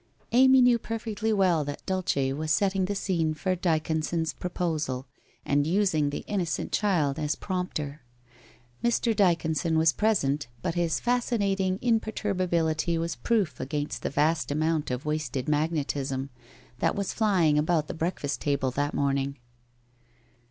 Amy 0.31 0.61
knew 0.63 0.79
perfectly 0.79 1.31
well 1.31 1.63
that 1.63 1.85
Dulce 1.85 2.33
was 2.35 2.49
setting 2.49 2.85
the 2.85 2.95
scene 2.95 3.35
for 3.35 3.55
Dyconson's 3.55 4.33
proposal, 4.33 5.05
and 5.45 5.67
using 5.67 6.09
the 6.09 6.25
innocent 6.25 6.71
child 6.71 7.19
as 7.19 7.35
prompter. 7.35 8.01
Mr. 8.83 9.15
Dyconson 9.15 9.77
was 9.77 9.93
present, 9.93 10.47
but 10.63 10.73
his 10.73 10.99
fascinating 10.99 11.77
imperturbability 11.83 12.97
was 12.97 13.15
proof 13.15 13.59
against 13.59 14.01
the 14.01 14.09
vast 14.09 14.49
amount 14.49 14.89
of 14.89 15.05
wasted 15.05 15.47
magnetism 15.47 16.31
that 16.79 16.95
was 16.95 17.13
flying 17.13 17.59
about 17.59 17.87
the 17.87 17.93
breakfast 17.93 18.41
table 18.41 18.71
that 18.71 18.95
morning. 18.95 19.37